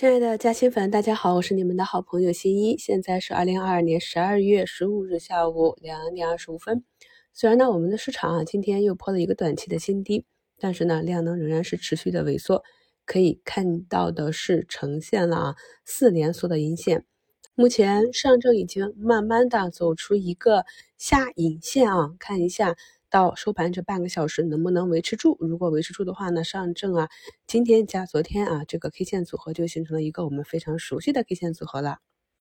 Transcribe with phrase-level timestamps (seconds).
[0.00, 2.78] 亲爱的嘉兴粉，大家好，我是你们的好朋友新一。
[2.78, 6.82] 现在是二零二二年十二月十五日下午两点二十五分。
[7.34, 10.24] 虽然呢，我们的市场啊今天又破了一个短期的新低，
[10.58, 12.64] 但是呢，量能仍然是持续的萎缩。
[13.04, 17.04] 可以看到的是，呈现了啊四连缩的阴线。
[17.54, 20.64] 目前上证已经慢慢的走出一个
[20.96, 22.74] 下影线啊，看一下。
[23.10, 25.36] 到收盘这半个小时能不能维持住？
[25.40, 27.08] 如果维持住的话呢，上证啊，
[27.46, 31.98] 今天加昨天啊，这个 K 线组合就形成了一个我们非常熟悉的 K 线组合了。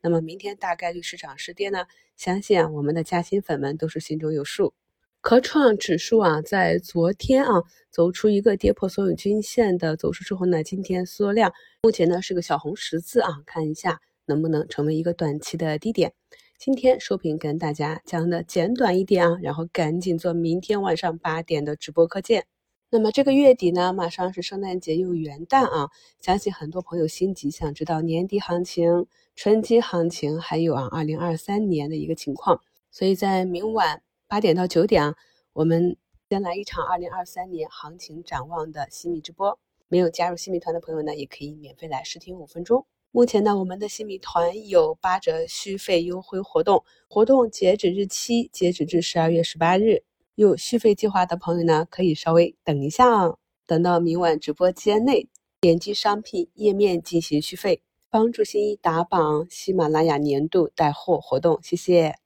[0.00, 1.86] 那么明天大概率市场是跌呢？
[2.16, 4.72] 相信啊，我们的嘉兴粉们都是心中有数。
[5.20, 16.12] 科创指数啊，在昨天啊走出一个跌破所有均线的走势之后呢，今天缩量，目前呢是个小红十字啊，看一下能不能成为一个短期的低点。
[16.58, 22.46] 今天收评跟大家讲的简短一点啊，然后赶紧做明天晚上八点的直播课件。
[22.88, 25.88] 那么这个月底呢，马上是圣诞节又元旦啊，
[26.20, 32.60] 相信很多朋友心急，想知道年底行情、春季行情，还有啊二零二三年的一个情况。
[32.90, 35.16] 所以在明晚八点到九点啊，
[35.54, 35.96] 我们
[36.28, 39.58] 先来一场二零二三年行情展望的新米直播。
[39.88, 42.86] 没有加入新米团的朋友呢，也可以免费来试听五分钟。
[43.14, 50.02] 目前呢，我们的新米团有八折续费优惠活动，活动截止日期截止至十二月十八日。
[50.34, 55.28] 有续费计划的朋友呢，可以稍微等一下啊，等到明晚直播间内
[55.60, 61.60] 点击商品页面进行续费，帮助新一打榜喜马拉雅年度带货活动。
[61.62, 62.21] 谢谢。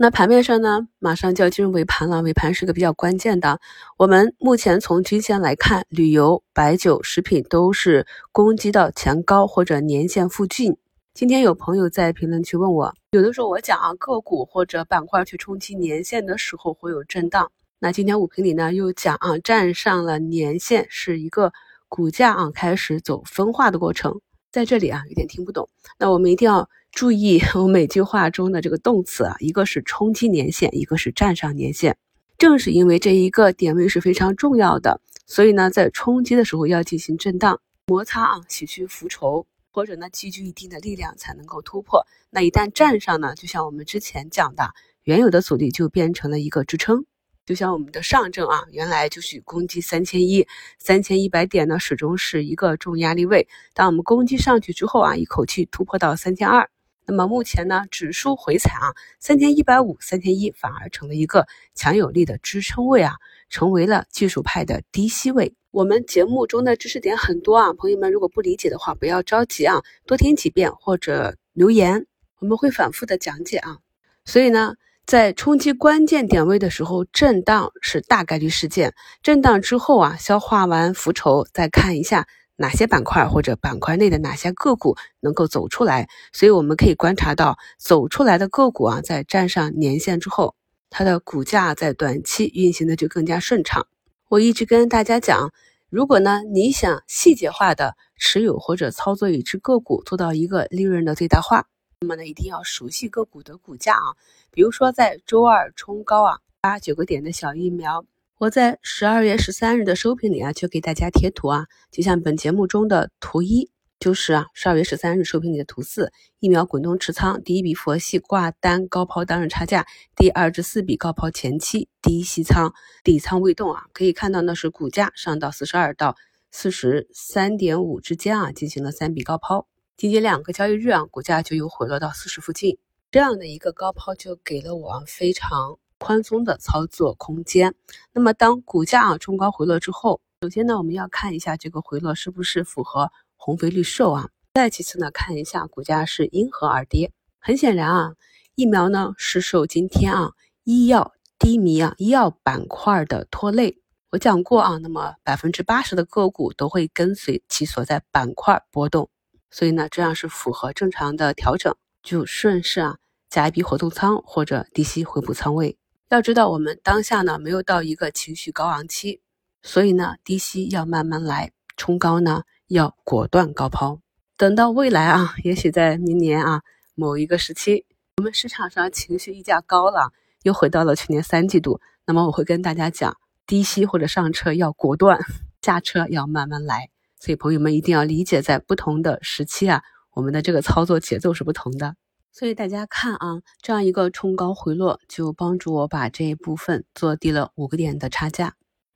[0.00, 2.22] 那盘面上呢，马上就要进入尾盘了。
[2.22, 3.58] 尾盘是个比较关键的。
[3.96, 10.76] 我们目前从均线来看，旅游、白酒、食品都是攻击到前高或者年线附近。
[11.14, 17.50] 今天有朋友在评论区问我，有的时候我讲啊，个股或者板块去冲击年线的时候会有震荡。
[17.80, 21.52] 那今天五评里呢又讲啊，站上了年线是一个
[21.88, 24.20] 股价啊开始走分化的过程。
[24.50, 25.68] 在这里啊，有点听不懂。
[25.98, 26.68] 那我们一定要。
[26.90, 31.98] 注意 我每句话中的这个动词啊，一个是冲击年限，一个是站上年线。
[32.38, 42.04] 正是因为这一个点位是非常重要的，所以呢，在冲击的时候要进行震荡摩擦啊，洗去浮筹，或者呢，积聚一定的力量才能够突破。
[42.30, 44.72] 那一旦站上呢，就像我们之前讲的，
[45.04, 47.04] 原有的阻力就变成了一个支撑。
[47.48, 50.46] 就像我们的上证啊，原来就是攻击三千一、
[50.78, 53.48] 三千一百点呢，始终是一个重压力位。
[53.72, 56.68] 当我们攻击上去之后啊，一口气突破到三千二。
[57.06, 63.14] 那么目前呢，指数回踩啊，三千一百五、三千一反而成了一个强有力的支撑位啊，
[63.48, 65.54] 成为了技术派的低吸位。
[65.70, 72.04] 我们节目中的知识点很多啊，朋友们如果不理解的话，不要着急啊，多听几遍或者留言，
[72.40, 73.78] 我们会反复的讲解啊。
[74.26, 74.74] 所以呢，
[75.08, 78.92] 在冲击关键点位的时候，震荡是大概率事件，
[79.22, 82.26] 震荡之后啊，消化完浮筹，再看一下。
[82.56, 86.10] 哪些板块或者板块内的哪些个股能够走出来？
[86.34, 90.54] 所以我们可以观察到，走出来的个股啊，在站上年线之后，
[90.90, 93.86] 它的股价在短期运行的就更加顺畅。
[94.28, 95.52] 我一直跟大家讲，
[95.88, 101.64] 如果呢你想细节化的持有或者操作一只个股，做到一个利润的最大化，
[102.00, 104.14] 那么呢一定要熟悉个股的股价啊。
[104.50, 108.04] 比如说在周二冲高啊八九个点的小疫苗。
[108.38, 122.72] 我在十二月十三日的收评里啊，就给大家贴图啊，就像本节目中的图一，就是啊十二月十三日收评里的图四，疫苗滚动持仓，第一笔佛系挂单高抛当日差价，第二至四笔高抛前期低吸仓，
[123.02, 126.14] 底仓未动啊，可以看到呢是股价上到四十二到
[126.52, 129.66] 四十三点五之间啊，进行了三笔高抛，
[129.98, 132.78] 仅仅两个交易日啊，股价就又回落到四十附近，
[133.10, 135.76] 这样的一个高抛就给了我非常。
[135.98, 137.74] 宽松的操作空间。
[138.12, 144.28] 那么，当股价啊冲高回落之后，首先呢，我们要看一下这个回落是不是符合红肥绿瘦啊。
[144.54, 147.10] 再其次呢，看一下股价是因何而跌。
[147.40, 148.12] 很显然啊，
[148.54, 150.30] 疫苗呢是受今天啊
[150.62, 153.82] 医药低迷啊医药板块的拖累。
[154.10, 159.10] 我讲过啊，那么百分之八十的个股都会跟随其所在板块波动，
[159.50, 162.98] 所以呢，这样是符合正常的调整，就顺势啊
[163.30, 165.78] 加一笔活动仓或者低吸回补仓位。
[166.10, 169.20] 要知道，我们当下呢没有到一个情绪高昂期，
[169.62, 174.00] 所以呢低吸要慢慢来，冲高呢要果断高抛。
[174.36, 176.62] 等到未来啊，也许在明年啊
[176.94, 177.84] 某一个时期，
[178.18, 180.12] 我们市场上情绪溢价高了，
[180.42, 185.18] 又回到了去年三季度，那么我会跟大家讲，低吸或者上车要果断，
[185.60, 186.88] 下车要慢慢来。
[187.20, 189.82] 所以朋友们一定要理解，在不同的时期啊，
[190.12, 191.94] 我们的这个操作节奏是不同的。
[192.30, 198.54] 所以大家看啊，这样一个冲高回落，就帮助我把这一部分做低了五个点的差价。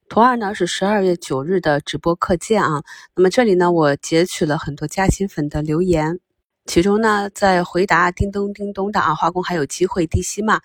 [0.09, 2.83] 图二呢是十二月九日的直播课件啊。
[3.17, 6.21] 那么这里呢，我截取了很多嘉兴粉的留言，
[6.67, 10.61] 其中呢，在回答叮咚叮咚的啊，化工还有机会低吸嘛？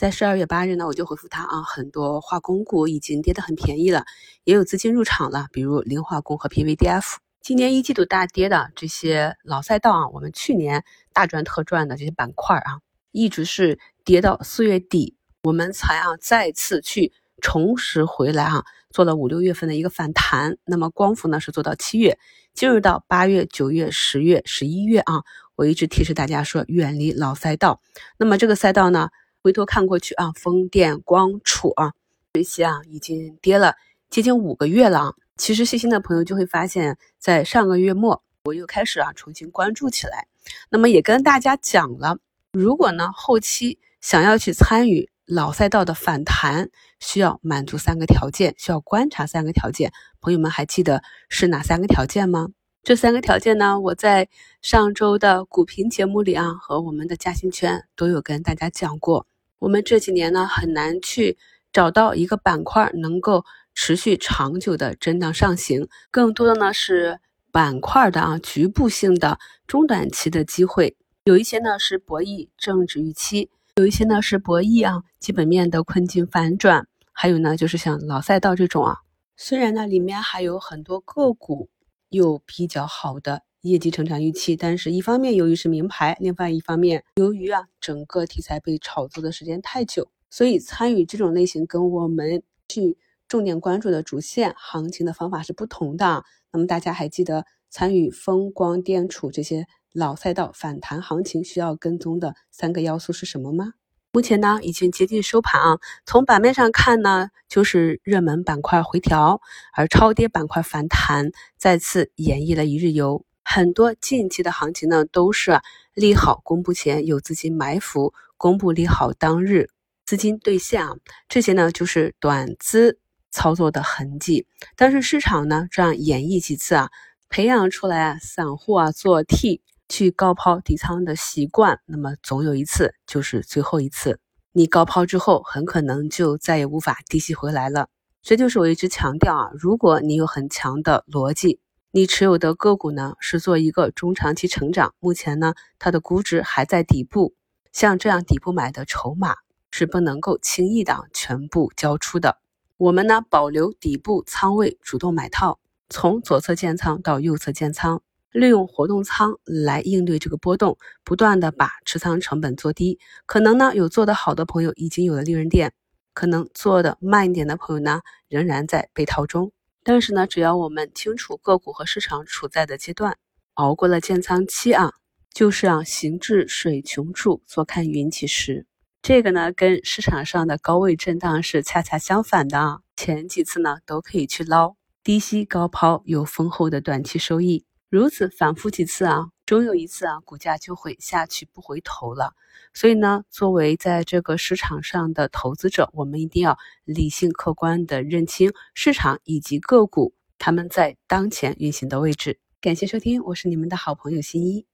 [0.00, 4.06] 在十二月八日呢，我就回复他啊，很多化工股已经跌得很便宜了，
[4.44, 7.16] 也有资金入场了，比如磷化工和 PVDF。
[7.42, 12.80] 今年一季度大跌的这些老赛道啊，我们去年大赚特赚的这些板块啊，
[13.12, 17.12] 一直是跌到四月底，我们才啊再次去
[17.42, 20.56] 重拾回来啊，做了五六月份的一个反弹。
[20.64, 22.18] 那么光伏呢是做到七月，
[22.54, 25.24] 进入到八月、九月、十月、十一月啊，
[25.56, 27.82] 我一直提示大家说远离老赛道。
[28.16, 29.10] 那么这个赛道呢，
[29.42, 31.92] 回头看过去啊，风电、光储啊
[32.34, 33.74] 这些啊已经跌了
[34.10, 35.14] 接近五个月了啊。
[35.36, 40.26] 其实细心的朋友就会发现，在上个月末，我又开始啊重新关注起来。
[40.68, 42.18] 那么也跟大家讲了，
[42.52, 49.92] 如果呢后期想要去参与老赛道的反弹，需要满足三个条件，需要观察三个条件。
[50.20, 52.48] 朋友们还记得是哪三个条件吗？
[52.82, 54.28] 这三个条件呢，我在
[54.62, 59.26] 上周的股评节目里啊，和我们的嘉兴圈都有跟大家讲过。
[59.58, 61.36] 我们这几年呢，很难去
[61.72, 63.44] 找到一个板块能够。
[63.72, 67.20] 持续长久的震荡上行，更多的呢是
[67.52, 78.98] 板块的啊局部性的中短期的机会，有一些呢是博弈政治预期，有一些呢是博弈啊基本面的困境反转，还有呢就是像老赛道这种啊，
[79.36, 81.70] 虽然呢里面还有很多个股
[82.10, 92.98] 有比较好的业绩成长预期，但是一方面由于是名牌，另外一方面由于啊整个题材被炒作的时间太久，所以参与这种类型跟我们去。
[93.28, 96.24] 重点关注的主线行情的方法是不同的。
[96.50, 103.74] 那么大家还记得参与风光电储这些老赛道反弹行情需要跟踪的三个要素是什么吗？
[104.12, 105.78] 目前呢已经接近收盘啊。
[106.04, 109.40] 从板面上看呢，就是热门板块回调，
[109.72, 113.24] 而超跌板块反弹，再次演绎了一日游。
[113.44, 115.60] 很多近期的行情呢都是
[115.94, 119.70] 利好公布前有资金埋伏，公布利好当日
[120.04, 120.96] 资金兑现啊，
[121.28, 122.98] 这些呢就是短资。
[123.32, 126.90] 操作的痕迹，但是市场呢这样演绎几次啊，
[127.28, 129.60] 培养出来啊散户啊做 T
[129.90, 134.20] 去高抛底仓的习惯，那么总有一次就是最后一次，
[134.52, 137.88] 你高抛之后很可能就再也无法低吸回来了。
[138.22, 141.58] 这就是我一直强调啊，如果你有很强的逻辑，
[141.90, 147.34] 你持有的个股呢是做一个中长期成长，目前呢它的估值还在底部，
[147.72, 149.34] 像这样底部买的筹码
[149.72, 152.38] 是不能够轻易的全部交出的。
[152.76, 155.58] 我们呢保留底部仓位，主动买套，
[155.88, 162.98] 从左侧建仓到右侧建仓，利用活动仓来应对这个波动，不断的把持仓成本做低。
[163.26, 165.72] 可能呢有做得好的朋友已经有了利润点，
[166.14, 169.52] 可能做的慢一点的朋友呢仍然在被套中。
[169.82, 173.16] 但是呢，只要我们清楚个股和市场处在的阶段，
[173.54, 174.92] 熬过了建仓期啊，
[175.32, 178.66] 就是啊行至水穷处，坐看云起时。
[179.00, 182.80] 这个呢，跟市场上的高位震荡是恰恰相反的啊。
[182.94, 187.64] 前几次呢，都可以去捞低吸高抛，有丰厚的短期收益。
[187.90, 192.34] 如此反复几次啊，终有一次啊，股价就会下去不回头了。
[192.72, 202.38] 所以呢，作为在这个市场上的投资者，我们一定要理性客观的认清市场以及个股他们在当前运行的位置。
[202.60, 204.69] 感谢收听，我是你们的好朋友新一。